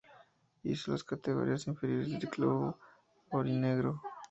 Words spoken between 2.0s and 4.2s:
del club aurinegro.